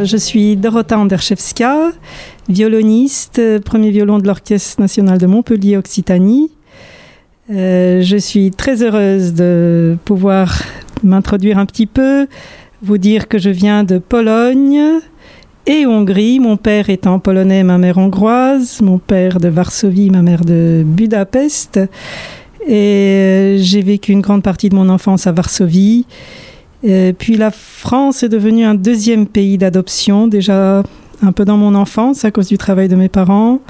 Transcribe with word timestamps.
Je 0.00 0.16
suis 0.16 0.54
Dorota 0.56 0.96
Anderszewska, 0.96 1.90
violoniste, 2.48 3.58
premier 3.64 3.90
violon 3.90 4.20
de 4.20 4.28
l'Orchestre 4.28 4.80
national 4.80 5.18
de 5.18 5.26
Montpellier 5.26 5.76
Occitanie. 5.76 6.52
Euh, 7.50 8.00
je 8.00 8.16
suis 8.16 8.52
très 8.52 8.80
heureuse 8.84 9.34
de 9.34 9.96
pouvoir 10.04 10.62
m'introduire 11.02 11.58
un 11.58 11.66
petit 11.66 11.86
peu, 11.86 12.28
vous 12.80 12.96
dire 12.96 13.26
que 13.26 13.38
je 13.38 13.50
viens 13.50 13.82
de 13.82 13.98
Pologne 13.98 14.80
et 15.66 15.84
Hongrie, 15.84 16.38
mon 16.38 16.56
père 16.56 16.90
étant 16.90 17.18
polonais, 17.18 17.64
ma 17.64 17.78
mère 17.78 17.98
hongroise, 17.98 18.80
mon 18.80 18.98
père 18.98 19.40
de 19.40 19.48
Varsovie, 19.48 20.10
ma 20.10 20.22
mère 20.22 20.44
de 20.44 20.84
Budapest. 20.86 21.80
Et 22.68 22.72
euh, 22.72 23.58
j'ai 23.58 23.82
vécu 23.82 24.12
une 24.12 24.20
grande 24.20 24.44
partie 24.44 24.68
de 24.68 24.76
mon 24.76 24.90
enfance 24.90 25.26
à 25.26 25.32
Varsovie. 25.32 26.06
Et 26.82 27.12
puis 27.12 27.36
la 27.36 27.50
France 27.50 28.22
est 28.22 28.28
devenue 28.28 28.64
un 28.64 28.74
deuxième 28.74 29.26
pays 29.26 29.58
d'adoption, 29.58 30.28
déjà 30.28 30.82
un 31.22 31.32
peu 31.32 31.44
dans 31.44 31.56
mon 31.56 31.74
enfance 31.74 32.24
à 32.24 32.30
cause 32.30 32.48
du 32.48 32.58
travail 32.58 32.88
de 32.88 32.96
mes 32.96 33.08
parents. 33.08 33.60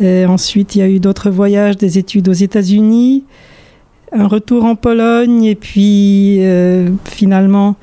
Et 0.00 0.24
ensuite, 0.24 0.74
il 0.74 0.78
y 0.78 0.82
a 0.82 0.88
eu 0.88 1.00
d'autres 1.00 1.30
voyages, 1.30 1.76
des 1.76 1.98
études 1.98 2.28
aux 2.28 2.32
États-Unis, 2.32 3.24
un 4.12 4.26
retour 4.26 4.64
en 4.64 4.74
Pologne 4.74 5.44
et 5.44 5.54
puis 5.54 6.38
euh, 6.40 6.88
finalement 7.04 7.76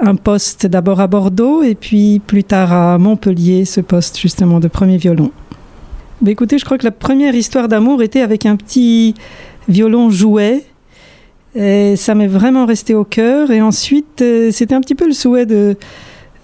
un 0.00 0.14
poste 0.16 0.66
d'abord 0.66 1.00
à 1.00 1.06
Bordeaux 1.06 1.62
et 1.62 1.74
puis 1.74 2.20
plus 2.26 2.44
tard 2.44 2.72
à 2.72 2.98
Montpellier, 2.98 3.64
ce 3.64 3.80
poste 3.80 4.18
justement 4.18 4.60
de 4.60 4.68
premier 4.68 4.96
violon. 4.96 5.30
Écoutez, 6.26 6.58
je 6.58 6.64
crois 6.64 6.78
que 6.78 6.84
la 6.84 6.90
première 6.90 7.34
histoire 7.34 7.68
d'amour 7.68 8.02
était 8.02 8.20
avec 8.20 8.46
un 8.46 8.56
petit 8.56 9.14
violon 9.68 10.10
jouet 10.10 10.64
et 11.54 11.96
ça 11.96 12.14
m'est 12.14 12.26
vraiment 12.26 12.66
resté 12.66 12.94
au 12.94 13.04
cœur. 13.04 13.50
Et 13.50 13.60
ensuite, 13.60 14.22
euh, 14.22 14.50
c'était 14.52 14.74
un 14.74 14.80
petit 14.80 14.94
peu 14.94 15.06
le 15.06 15.12
souhait 15.12 15.46
de, 15.46 15.76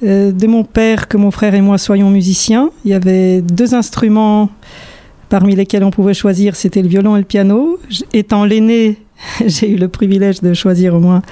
euh, 0.02 0.32
de 0.32 0.46
mon 0.46 0.64
père 0.64 1.08
que 1.08 1.16
mon 1.16 1.30
frère 1.30 1.54
et 1.54 1.60
moi 1.60 1.78
soyons 1.78 2.10
musiciens. 2.10 2.70
Il 2.84 2.90
y 2.90 2.94
avait 2.94 3.40
deux 3.40 3.74
instruments 3.74 4.50
parmi 5.28 5.54
lesquels 5.54 5.84
on 5.84 5.90
pouvait 5.90 6.14
choisir, 6.14 6.54
c'était 6.54 6.82
le 6.82 6.88
violon 6.88 7.16
et 7.16 7.20
le 7.20 7.24
piano. 7.24 7.78
Étant 8.12 8.44
l'aîné, 8.44 8.96
j'ai 9.46 9.70
eu 9.70 9.76
le 9.76 9.88
privilège 9.88 10.40
de 10.40 10.54
choisir 10.54 10.94
au 10.94 11.00
moins 11.00 11.22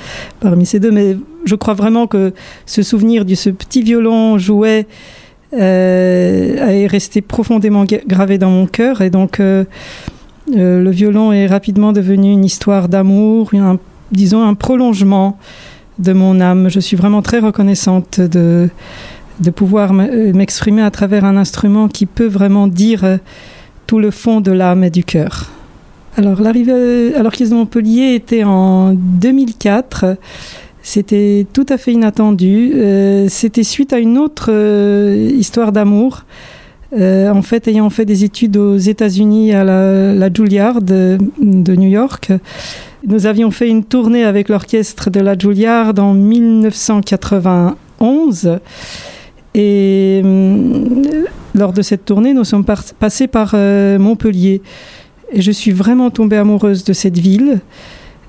parmi 0.40 0.66
ces 0.66 0.80
deux, 0.80 0.90
mais 0.90 1.16
je 1.44 1.54
crois 1.54 1.74
vraiment 1.74 2.06
que 2.06 2.32
ce 2.66 2.82
souvenir 2.82 3.24
de 3.24 3.34
ce 3.34 3.50
petit 3.50 3.82
violon 3.82 4.38
jouet 4.38 4.86
euh, 5.52 6.68
est 6.68 6.86
resté 6.86 7.20
profondément 7.20 7.84
gravé 7.84 8.38
dans 8.38 8.50
mon 8.50 8.66
cœur. 8.66 9.00
Et 9.00 9.10
donc, 9.10 9.40
le 10.48 10.90
violon 10.90 11.32
est 11.32 11.46
rapidement 11.46 11.92
devenu 11.92 12.32
une 12.32 12.44
histoire 12.44 12.88
d'amour, 12.88 13.50
disons 14.12 14.42
un 14.42 14.54
prolongement 14.54 15.38
de 15.98 16.12
mon 16.12 16.40
âme. 16.40 16.68
Je 16.68 16.80
suis 16.80 16.96
vraiment 16.96 17.22
très 17.22 17.38
reconnaissante 17.38 18.20
de, 18.20 18.68
de 19.40 19.50
pouvoir 19.50 19.92
euh, 19.92 20.32
m'exprimer 20.32 20.82
à 20.82 20.90
travers 20.90 21.24
un 21.24 21.36
instrument 21.36 21.88
qui 21.88 22.06
peut 22.06 22.26
vraiment 22.26 22.66
dire 22.66 23.04
euh, 23.04 23.16
tout 23.86 23.98
le 23.98 24.10
fond 24.10 24.40
de 24.40 24.52
l'âme 24.52 24.84
et 24.84 24.90
du 24.90 25.04
cœur. 25.04 25.50
Alors 26.16 26.40
l'arrivée 26.40 27.14
à 27.14 27.22
l'Orchestre 27.22 27.54
de 27.54 27.58
Montpellier 27.58 28.14
était 28.14 28.44
en 28.44 28.92
2004. 28.94 30.16
C'était 30.82 31.46
tout 31.52 31.66
à 31.68 31.76
fait 31.76 31.92
inattendu. 31.92 32.72
C'était 33.28 33.64
suite 33.64 33.92
à 33.92 33.98
une 33.98 34.18
autre 34.18 34.52
histoire 35.34 35.72
d'amour 35.72 36.24
euh, 36.98 37.30
en 37.30 37.42
fait, 37.42 37.68
ayant 37.68 37.90
fait 37.90 38.04
des 38.04 38.24
études 38.24 38.56
aux 38.56 38.76
États-Unis 38.76 39.52
à 39.52 39.64
la, 39.64 40.32
Juilliard 40.32 40.80
de, 40.80 41.18
New 41.40 41.88
York, 41.88 42.32
nous 43.06 43.26
avions 43.26 43.50
fait 43.50 43.68
une 43.68 43.84
tournée 43.84 44.24
avec 44.24 44.48
l'orchestre 44.48 45.10
de 45.10 45.20
la 45.20 45.36
Juilliard 45.36 45.92
en 45.98 46.14
1991. 46.14 48.58
Et 49.54 50.22
euh, 50.24 51.24
lors 51.54 51.72
de 51.72 51.82
cette 51.82 52.04
tournée, 52.04 52.32
nous 52.32 52.44
sommes 52.44 52.64
passés 52.64 53.26
par 53.26 53.52
euh, 53.54 53.98
Montpellier. 53.98 54.62
Et 55.32 55.42
je 55.42 55.50
suis 55.50 55.72
vraiment 55.72 56.10
tombée 56.10 56.36
amoureuse 56.36 56.84
de 56.84 56.92
cette 56.92 57.18
ville. 57.18 57.60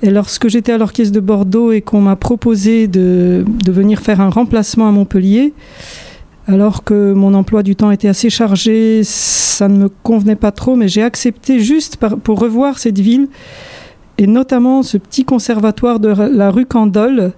Et 0.02 0.10
lorsque 0.10 0.50
j'étais 0.50 0.74
à 0.74 0.78
l'orchestre 0.78 1.14
de 1.14 1.20
Bordeaux 1.20 1.72
et 1.72 1.82
qu'on 1.82 2.02
m'a 2.02 2.16
proposé 2.16 2.88
de, 2.88 3.46
venir 3.68 4.02
faire 4.02 4.22
un 4.22 4.30
remplacement 4.30 4.88
à 4.88 4.92
Montpellier, 4.92 5.54
alors 6.48 6.84
que 6.84 7.14
mon 7.14 7.34
emploi 7.34 7.64
du 7.64 7.76
temps 7.76 7.92
était 7.92 8.08
assez 8.08 8.30
chargé, 8.30 9.04
ça 9.04 9.68
ne 9.68 9.78
me 9.78 9.90
convenait 9.90 10.36
pas 10.36 10.52
trop, 10.52 10.76
mais 10.76 10.88
j'ai 10.88 11.02
accepté 11.02 11.60
juste 11.60 11.98
pour 11.98 12.40
revoir 12.40 12.78
cette 12.78 13.00
ville, 13.00 13.28
et 14.18 14.28
notamment 14.28 14.84
ce 14.84 14.98
petit 14.98 15.26
conservatoire 15.26 16.00
de 16.00 16.10
la 16.10 16.52
rue 16.52 16.66
Candolle, 16.66 17.32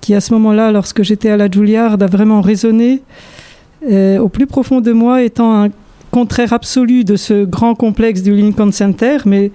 qui 0.00 0.14
à 0.14 0.20
ce 0.20 0.32
moment-là, 0.34 0.72
lorsque 0.72 1.02
j'étais 1.02 1.30
à 1.30 1.36
la 1.36 1.50
Juilliard, 1.50 1.96
a 2.00 2.06
vraiment 2.06 2.40
résonné 2.40 3.02
euh, 3.90 4.18
au 4.18 4.28
plus 4.28 4.46
profond 4.46 4.80
de 4.80 4.92
moi, 4.92 5.22
étant 5.22 5.64
un 5.64 5.68
contraire 6.10 6.52
absolu 6.52 7.04
de 7.04 7.16
ce 7.16 7.44
grand 7.44 7.74
complexe 7.74 8.22
du 8.22 8.34
Lincoln 8.34 8.72
Center, 8.72 9.18
mais 9.24 9.50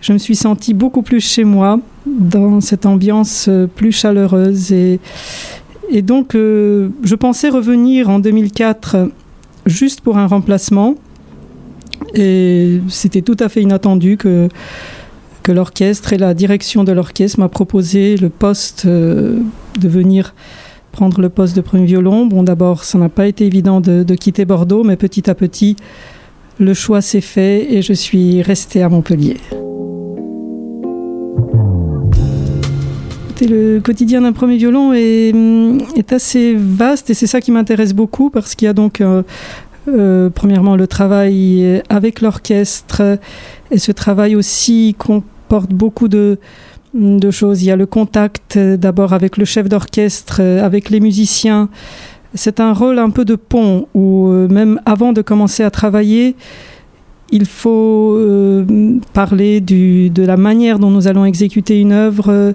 je 0.00 0.14
me 0.14 0.18
suis 0.18 0.36
sentie 0.36 0.72
beaucoup 0.72 1.02
plus 1.02 1.20
chez 1.20 1.44
moi, 1.44 1.78
dans 2.06 2.60
cette 2.60 2.86
ambiance 2.86 3.46
euh, 3.48 3.66
plus 3.66 3.92
chaleureuse 3.92 4.72
et 4.72 5.00
et 5.90 6.02
donc, 6.02 6.34
euh, 6.34 6.88
je 7.02 7.14
pensais 7.14 7.48
revenir 7.48 8.08
en 8.08 8.20
2004 8.20 9.10
juste 9.66 10.00
pour 10.00 10.18
un 10.18 10.26
remplacement. 10.26 10.94
Et 12.14 12.80
c'était 12.88 13.22
tout 13.22 13.36
à 13.40 13.48
fait 13.48 13.62
inattendu 13.62 14.16
que, 14.16 14.48
l'orchestre 15.48 16.12
et 16.12 16.16
la 16.16 16.32
direction 16.32 16.84
de 16.84 16.92
l'orchestre 16.92 17.40
m'a 17.40 17.48
proposé 17.48 18.16
le 18.16 18.28
poste 18.28 18.84
euh, 18.86 19.40
de 19.80 19.88
venir 19.88 20.32
prendre 20.92 21.20
le 21.20 21.28
poste 21.28 21.56
de 21.56 21.60
premier 21.60 21.86
violon. 21.86 22.26
Bon, 22.26 22.44
d'abord, 22.44 22.84
ça 22.84 22.98
n'a 22.98 23.08
pas 23.08 23.26
été 23.26 23.46
évident 23.46 23.80
de, 23.80 24.04
de, 24.04 24.14
quitter 24.14 24.44
Bordeaux, 24.44 24.84
mais 24.84 24.94
petit 24.94 25.28
à 25.28 25.34
petit, 25.34 25.74
le 26.60 26.72
choix 26.72 27.00
s'est 27.00 27.20
fait 27.20 27.74
et 27.74 27.82
je 27.82 27.92
suis 27.92 28.42
restée 28.42 28.80
à 28.84 28.88
Montpellier. 28.88 29.38
Le 33.46 33.80
quotidien 33.80 34.20
d'un 34.22 34.32
premier 34.32 34.56
violon 34.56 34.92
est, 34.92 35.32
mm, 35.34 35.78
est, 35.96 36.12
assez 36.12 36.54
vaste 36.56 37.10
et 37.10 37.14
c'est 37.14 37.26
ça 37.26 37.40
qui 37.40 37.52
m'intéresse 37.52 37.94
beaucoup 37.94 38.30
parce 38.30 38.54
qu'il 38.54 38.66
y 38.66 38.68
a 38.68 38.72
donc 38.72 39.00
euh, 39.00 39.22
euh, 39.88 40.30
premièrement 40.30 40.76
le 40.76 40.86
travail 40.86 41.82
avec 41.88 42.20
l'orchestre 42.20 43.18
et 43.70 43.78
ce 43.78 43.92
travail 43.92 44.36
aussi 44.36 44.94
comporte 44.98 45.72
beaucoup 45.72 46.08
de, 46.08 46.38
choses. 47.30 47.62
Il 47.62 47.66
y 47.66 47.70
a 47.70 47.76
le 47.76 47.86
contact 47.86 48.58
d'abord 48.58 49.12
avec 49.12 49.36
le 49.36 49.44
chef 49.44 49.68
d'orchestre, 49.68 50.40
avec 50.40 50.90
les 50.90 51.00
musiciens. 51.00 51.68
C'est 52.34 52.60
un 52.60 52.72
rôle 52.72 52.98
un 52.98 53.10
peu 53.10 53.24
de 53.24 53.36
pont 53.36 53.88
où 53.94 54.28
euh, 54.28 54.48
même 54.48 54.80
avant 54.86 55.12
de 55.12 55.22
commencer 55.22 55.62
à 55.62 55.70
travailler, 55.70 56.36
il 57.32 57.46
faut 57.46 58.18
parler 59.12 59.60
de 59.60 60.22
la 60.24 60.36
manière 60.36 60.80
dont 60.80 60.90
nous 60.90 61.06
allons 61.06 61.24
exécuter 61.24 61.80
une 61.80 61.92
œuvre, 61.92 62.54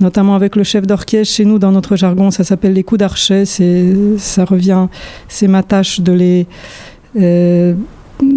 notamment 0.00 0.34
avec 0.34 0.56
le 0.56 0.64
chef 0.64 0.86
d'orchestre. 0.86 1.34
Chez 1.34 1.44
nous, 1.44 1.58
dans 1.58 1.72
notre 1.72 1.96
jargon, 1.96 2.30
ça 2.30 2.44
s'appelle 2.44 2.72
les 2.72 2.84
coups 2.84 2.98
d'archet. 2.98 3.44
Ça 3.46 4.44
revient, 4.44 4.86
c'est 5.28 5.48
ma 5.48 5.62
tâche 5.62 6.00
de 6.00 6.12
les. 6.12 6.46
Euh, 7.18 7.74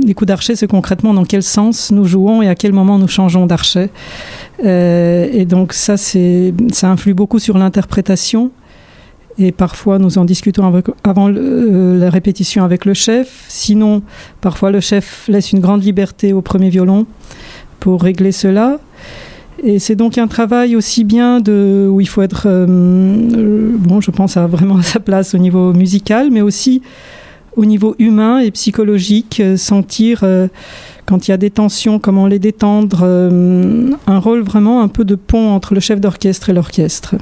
les 0.05 0.13
coups 0.13 0.27
d'archet, 0.27 0.55
c'est 0.55 0.67
concrètement 0.67 1.13
dans 1.13 1.23
quel 1.23 1.41
sens 1.41 1.91
nous 1.91 2.03
jouons 2.03 2.41
et 2.41 2.49
à 2.49 2.55
quel 2.55 2.73
moment 2.73 2.99
nous 2.99 3.07
changeons 3.07 3.45
d'archet. 3.45 3.89
Euh, 4.65 5.29
et 5.31 5.45
donc 5.45 5.71
ça, 5.71 5.95
ça 5.95 6.89
influe 6.89 7.13
beaucoup 7.13 7.39
sur 7.39 7.57
l'interprétation. 7.57 8.51
Et 9.37 9.53
parfois, 9.53 9.99
nous 9.99 10.17
en 10.17 10.25
discutons 10.25 10.81
avant 11.05 11.29
euh, 11.29 11.97
la 11.97 12.09
répétition 12.09 12.65
avec 12.65 12.83
le 12.83 12.93
chef. 12.93 13.45
Sinon, 13.47 14.01
parfois, 14.41 14.69
le 14.69 14.81
chef 14.81 15.25
laisse 15.29 15.53
une 15.53 15.61
grande 15.61 15.81
liberté 15.81 16.33
au 16.33 16.41
premier 16.41 16.69
violon 16.69 17.05
pour 17.79 18.01
régler 18.03 18.33
cela. 18.33 18.79
Et 19.63 19.79
c'est 19.79 19.95
donc 19.95 20.17
un 20.17 20.27
travail 20.27 20.75
aussi 20.75 21.03
bien 21.03 21.41
de, 21.41 21.87
où 21.89 21.99
il 22.01 22.07
faut 22.07 22.21
être, 22.21 22.43
euh, 22.45 23.75
bon, 23.77 23.99
je 23.99 24.11
pense 24.11 24.37
à 24.37 24.47
vraiment 24.47 24.81
sa 24.81 24.99
place 24.99 25.33
au 25.33 25.37
niveau 25.37 25.73
musical, 25.73 26.29
mais 26.31 26.41
aussi 26.41 26.81
au 27.55 27.65
niveau 27.65 27.95
humain 27.99 28.39
et 28.39 28.51
psychologique, 28.51 29.41
euh, 29.41 29.57
sentir 29.57 30.21
euh, 30.23 30.47
quand 31.05 31.27
il 31.27 31.31
y 31.31 31.33
a 31.33 31.37
des 31.37 31.49
tensions, 31.49 31.99
comment 31.99 32.27
les 32.27 32.39
détendre, 32.39 33.03
un 33.03 34.19
rôle 34.19 34.41
vraiment 34.41 34.83
un 34.83 34.87
peu 34.87 35.03
de 35.03 35.15
pont 35.15 35.49
entre 35.49 35.73
le 35.73 35.79
chef 35.79 35.99
d'orchestre 35.99 36.51
et 36.51 36.53
l'orchestre. 36.53 37.15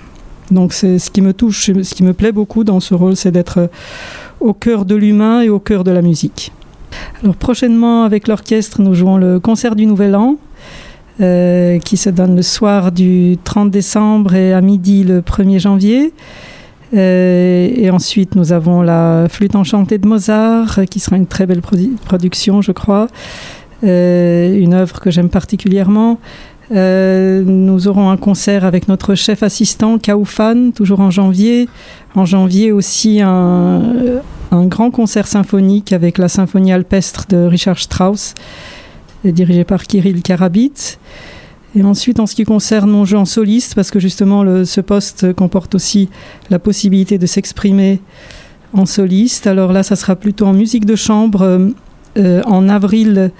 Donc 0.51 0.73
c'est 0.73 0.99
ce 0.99 1.09
qui 1.09 1.21
me 1.21 1.33
touche, 1.33 1.71
ce 1.71 1.95
qui 1.95 2.03
me 2.03 2.11
plaît 2.11 2.33
beaucoup 2.33 2.65
dans 2.65 2.81
ce 2.81 2.93
rôle, 2.93 3.15
c'est 3.15 3.31
d'être 3.31 3.69
au 4.41 4.53
cœur 4.53 4.83
de 4.83 4.93
l'humain 4.93 5.39
et 5.39 5.47
au 5.47 5.59
cœur 5.59 5.85
de 5.85 5.91
la 5.91 6.01
musique. 6.01 6.51
Alors 7.23 7.35
prochainement 7.35 8.03
avec 8.03 8.27
l'orchestre, 8.27 8.81
nous 8.81 8.93
jouons 8.93 9.15
le 9.15 9.39
concert 9.39 9.75
du 9.75 9.85
Nouvel 9.85 10.17
An. 10.17 10.37
Euh, 11.19 11.79
qui 11.79 11.97
se 11.97 12.11
donne 12.11 12.35
le 12.35 12.43
soir 12.43 12.91
du 12.91 13.39
30 13.43 13.71
décembre 13.71 14.35
et 14.35 14.53
à 14.53 14.61
midi 14.61 15.03
le 15.03 15.21
1er 15.21 15.57
janvier. 15.57 16.13
Euh, 16.93 17.69
et 17.75 17.89
ensuite, 17.89 18.35
nous 18.35 18.51
avons 18.51 18.83
la 18.83 19.25
flûte 19.27 19.55
enchantée 19.55 19.97
de 19.97 20.07
Mozart, 20.07 20.81
qui 20.91 20.99
sera 20.99 21.15
une 21.15 21.25
très 21.25 21.47
belle 21.47 21.61
production, 22.05 22.61
je 22.61 22.71
crois. 22.71 23.07
Euh, 23.83 24.59
une 24.59 24.75
œuvre 24.75 24.99
que 24.99 25.09
j'aime 25.09 25.29
particulièrement. 25.29 26.19
nous 26.69 27.87
aurons 27.87 28.11
un 28.11 28.17
concert 28.17 28.63
avec 28.63 28.87
notre 28.87 29.15
chef 29.15 29.41
assistant, 29.41 29.97
Kaoufan, 29.97 30.69
toujours 30.69 30.99
en 30.99 31.09
janvier. 31.09 31.67
En 32.13 32.25
janvier 32.25 32.71
aussi, 32.71 33.21
un 33.21 34.65
grand 34.65 34.91
concert 34.91 35.25
symphonique 35.25 35.93
avec 35.93 36.19
la 36.19 36.27
symphonie 36.27 36.73
alpestre 36.73 37.25
de 37.27 37.37
Richard 37.37 37.79
Strauss 37.79 38.35
dirigé 39.25 39.63
par 39.63 39.83
Kirill 39.83 40.21
Karabit. 40.21 40.97
Et 41.75 41.83
ensuite, 41.83 42.19
en 42.19 42.25
ce 42.25 42.35
qui 42.35 42.43
concerne 42.43 42.89
mon 42.89 43.05
jeu 43.05 43.17
en 43.17 43.25
soliste, 43.25 43.75
parce 43.75 43.91
que 43.91 43.99
justement, 43.99 44.43
ce 44.65 44.81
poste 44.81 45.33
comporte 45.33 45.75
aussi 45.75 46.09
la 46.49 46.59
possibilité 46.59 47.17
de 47.17 47.25
s'exprimer 47.25 47.99
en 48.73 48.85
soliste. 48.85 49.47
Alors 49.47 49.73
là, 49.73 49.83
ça 49.83 49.95
sera 49.95 50.15
plutôt 50.15 50.45
en 50.45 50.53
musique 50.53 50.85
de 50.85 50.95
chambre 50.95 51.71
euh, 52.17 52.41
en 52.45 52.69
avril 52.69 53.31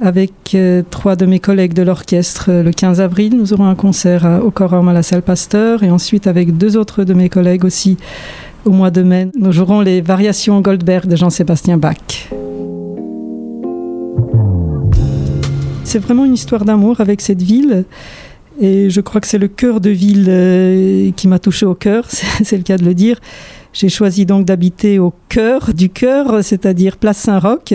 avec 0.00 0.32
euh, 0.54 0.82
trois 0.90 1.14
de 1.14 1.26
mes 1.26 1.38
collègues 1.38 1.74
de 1.74 1.82
l'orchestre. 1.82 2.50
Le 2.50 2.72
15 2.72 3.00
avril, 3.00 3.36
nous 3.36 3.52
aurons 3.52 3.66
un 3.66 3.74
concert 3.74 4.40
au 4.42 4.50
Corum 4.50 4.88
à 4.88 4.92
la 4.92 5.02
salle 5.02 5.22
Pasteur. 5.22 5.82
Et 5.82 5.90
ensuite, 5.90 6.26
avec 6.26 6.56
deux 6.56 6.76
autres 6.76 7.04
de 7.04 7.14
mes 7.14 7.28
collègues 7.28 7.64
aussi, 7.64 7.98
au 8.64 8.70
mois 8.70 8.90
de 8.90 9.02
mai, 9.02 9.28
nous 9.38 9.52
jouerons 9.52 9.80
les 9.80 10.00
variations 10.00 10.60
Goldberg 10.60 11.06
de 11.06 11.16
Jean-Sébastien 11.16 11.76
Bach. 11.76 12.30
C'est 15.90 15.98
vraiment 15.98 16.24
une 16.24 16.34
histoire 16.34 16.64
d'amour 16.64 17.00
avec 17.00 17.20
cette 17.20 17.42
ville. 17.42 17.84
Et 18.60 18.90
je 18.90 19.00
crois 19.00 19.20
que 19.20 19.26
c'est 19.26 19.38
le 19.38 19.48
cœur 19.48 19.80
de 19.80 19.90
ville 19.90 20.26
euh, 20.28 21.10
qui 21.16 21.26
m'a 21.26 21.40
touché 21.40 21.66
au 21.66 21.74
cœur, 21.74 22.04
c'est 22.08 22.56
le 22.56 22.62
cas 22.62 22.76
de 22.76 22.84
le 22.84 22.94
dire. 22.94 23.18
J'ai 23.72 23.88
choisi 23.88 24.24
donc 24.24 24.44
d'habiter 24.44 25.00
au 25.00 25.12
cœur 25.28 25.74
du 25.74 25.88
cœur, 25.90 26.44
c'est-à-dire 26.44 26.96
Place 26.96 27.16
Saint-Roch. 27.16 27.74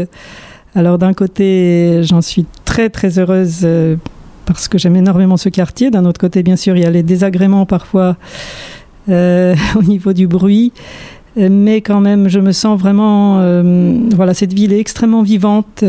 Alors 0.75 0.97
d'un 0.97 1.11
côté, 1.11 2.03
j'en 2.03 2.21
suis 2.21 2.45
très 2.63 2.89
très 2.89 3.19
heureuse 3.19 3.63
euh, 3.65 3.97
parce 4.45 4.69
que 4.69 4.77
j'aime 4.77 4.95
énormément 4.95 5.35
ce 5.35 5.49
quartier. 5.49 5.91
D'un 5.91 6.05
autre 6.05 6.21
côté, 6.21 6.41
bien 6.41 6.55
sûr, 6.55 6.77
il 6.77 6.83
y 6.83 6.85
a 6.85 6.91
les 6.91 7.03
désagréments 7.03 7.65
parfois 7.65 8.15
euh, 9.09 9.55
au 9.75 9.83
niveau 9.83 10.13
du 10.13 10.25
bruit. 10.25 10.71
Mais 11.35 11.81
quand 11.81 11.99
même, 11.99 12.29
je 12.29 12.39
me 12.39 12.53
sens 12.53 12.79
vraiment... 12.79 13.41
voilà, 14.15 14.33
cette 14.33 14.53
ville 14.53 14.71
est 14.71 14.79
extrêmement 14.79 15.21
vivante 15.21 15.83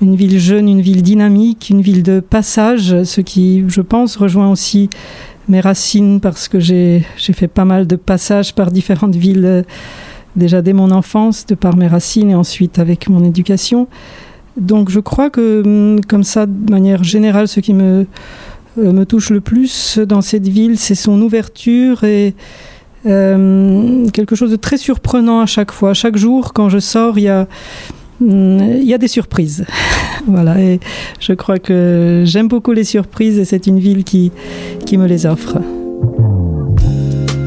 une 0.00 0.16
ville 0.16 0.38
jeune, 0.38 0.68
une 0.68 0.80
ville 0.80 1.02
dynamique, 1.02 1.70
une 1.70 1.82
ville 1.82 2.02
de 2.02 2.20
passage, 2.20 3.02
ce 3.04 3.20
qui, 3.20 3.64
je 3.68 3.80
pense, 3.80 4.16
rejoint 4.16 4.50
aussi 4.50 4.88
mes 5.48 5.60
racines 5.60 6.20
parce 6.20 6.48
que 6.48 6.60
j'ai 6.60 7.04
fait 7.18 7.48
pas 7.48 7.64
mal 7.64 7.86
de 7.86 7.96
passages 7.96 8.54
par 8.54 8.70
différentes 8.70 9.16
villes 9.16 9.44
euh, 9.44 9.62
déjà 10.36 10.62
dès 10.62 10.72
mon 10.72 10.90
enfance, 10.90 11.44
de 11.46 11.54
par 11.54 11.76
mes 11.76 11.88
racines 11.88 12.30
et 12.30 12.34
ensuite 12.34 12.78
avec 12.78 13.08
mon 13.08 13.24
éducation. 13.24 13.88
Donc 14.56 14.90
je 14.90 15.00
crois 15.00 15.28
que 15.30 15.62
hum, 15.64 16.00
comme 16.06 16.24
ça, 16.24 16.46
de 16.46 16.70
manière 16.70 17.04
générale, 17.04 17.48
ce 17.48 17.60
qui 17.60 17.74
me, 17.74 18.06
euh, 18.78 18.92
me 18.92 19.04
touche 19.04 19.30
le 19.30 19.40
plus 19.40 19.98
dans 19.98 20.20
cette 20.20 20.48
ville, 20.48 20.78
c'est 20.78 20.94
son 20.94 21.20
ouverture 21.20 22.04
et 22.04 22.34
euh, 23.06 24.08
quelque 24.10 24.36
chose 24.36 24.50
de 24.50 24.56
très 24.56 24.76
surprenant 24.76 25.40
à 25.40 25.46
chaque 25.46 25.72
fois. 25.72 25.94
Chaque 25.94 26.16
jour, 26.16 26.52
quand 26.52 26.68
je 26.68 26.78
sors, 26.78 27.18
il 27.18 27.24
y 27.24 27.28
a 27.28 27.48
il 28.20 28.84
y 28.84 28.94
a 28.94 28.98
des 28.98 29.08
surprises. 29.08 29.64
voilà, 30.26 30.60
et 30.60 30.80
je 31.20 31.32
crois 31.32 31.58
que 31.58 32.22
j'aime 32.26 32.48
beaucoup 32.48 32.72
les 32.72 32.84
surprises 32.84 33.38
et 33.38 33.44
c'est 33.44 33.66
une 33.66 33.78
ville 33.78 34.04
qui, 34.04 34.32
qui 34.86 34.96
me 34.98 35.06
les 35.06 35.26
offre. 35.26 35.58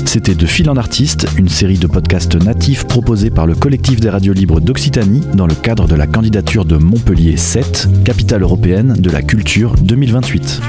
C'était 0.05 0.35
De 0.35 0.45
Fil 0.45 0.69
en 0.69 0.77
Artiste, 0.77 1.25
une 1.37 1.49
série 1.49 1.79
de 1.79 1.87
podcasts 1.87 2.35
natifs 2.35 2.85
proposés 2.85 3.31
par 3.31 3.47
le 3.47 3.55
collectif 3.55 3.99
des 3.99 4.11
radios 4.11 4.33
libres 4.33 4.61
d'Occitanie 4.61 5.23
dans 5.33 5.47
le 5.47 5.55
cadre 5.55 5.87
de 5.87 5.95
la 5.95 6.05
candidature 6.05 6.65
de 6.65 6.77
Montpellier 6.77 7.35
7, 7.35 7.89
capitale 8.05 8.43
européenne 8.43 8.95
de 8.99 9.09
la 9.09 9.23
culture 9.23 9.73
2028. 9.81 10.61